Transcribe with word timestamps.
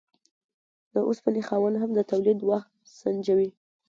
د 0.93 0.95
اوسپنې 1.07 1.41
خاوند 1.47 1.75
هم 1.81 1.91
د 1.95 1.99
تولید 2.11 2.39
وخت 2.49 2.71
سنجوي. 2.99 3.49